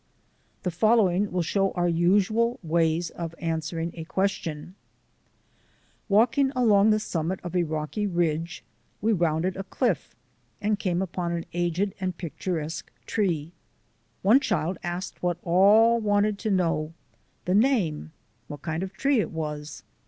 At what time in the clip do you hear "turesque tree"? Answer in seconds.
12.39-13.51